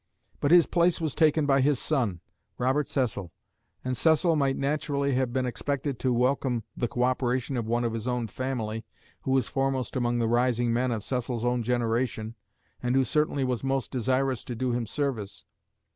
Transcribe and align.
But 0.39 0.49
his 0.49 0.65
place 0.65 0.99
was 0.99 1.13
taken 1.13 1.45
by 1.45 1.61
his 1.61 1.77
son, 1.77 2.21
Robert 2.57 2.87
Cecil; 2.87 3.31
and 3.85 3.95
Cecil 3.95 4.35
might 4.35 4.57
naturally 4.57 5.13
have 5.13 5.31
been 5.31 5.45
expected 5.45 5.99
to 5.99 6.11
welcome 6.11 6.63
the 6.75 6.87
co 6.87 7.03
operation 7.03 7.55
of 7.55 7.67
one 7.67 7.83
of 7.83 7.93
his 7.93 8.07
own 8.07 8.25
family 8.25 8.83
who 9.21 9.29
was 9.29 9.47
foremost 9.47 9.95
among 9.95 10.17
the 10.17 10.27
rising 10.27 10.73
men 10.73 10.89
of 10.89 11.03
Cecil's 11.03 11.45
own 11.45 11.61
generation, 11.61 12.33
and 12.81 12.95
who 12.95 13.03
certainly 13.03 13.43
was 13.43 13.63
most 13.63 13.91
desirous 13.91 14.43
to 14.45 14.55
do 14.55 14.71
him 14.71 14.87
service. 14.87 15.45